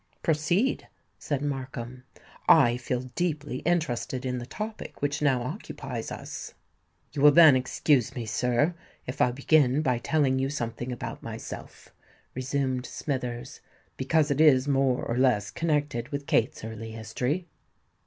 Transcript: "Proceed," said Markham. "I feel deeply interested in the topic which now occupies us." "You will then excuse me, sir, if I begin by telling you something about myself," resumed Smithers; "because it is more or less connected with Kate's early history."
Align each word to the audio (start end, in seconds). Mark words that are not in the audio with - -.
"Proceed," 0.23 0.87
said 1.19 1.43
Markham. 1.43 2.05
"I 2.49 2.75
feel 2.77 3.01
deeply 3.13 3.57
interested 3.57 4.25
in 4.25 4.39
the 4.39 4.47
topic 4.47 4.99
which 4.99 5.21
now 5.21 5.43
occupies 5.43 6.11
us." 6.11 6.55
"You 7.11 7.21
will 7.21 7.31
then 7.31 7.55
excuse 7.55 8.15
me, 8.15 8.25
sir, 8.25 8.73
if 9.05 9.21
I 9.21 9.31
begin 9.31 9.83
by 9.83 9.99
telling 9.99 10.39
you 10.39 10.49
something 10.49 10.91
about 10.91 11.21
myself," 11.21 11.89
resumed 12.33 12.87
Smithers; 12.87 13.59
"because 13.95 14.31
it 14.31 14.41
is 14.41 14.67
more 14.67 15.03
or 15.05 15.19
less 15.19 15.51
connected 15.51 16.09
with 16.09 16.25
Kate's 16.25 16.63
early 16.63 16.93
history." 16.93 17.45